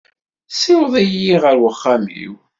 [0.59, 2.33] Siweḍ-iyi ɣer uxxam-iw.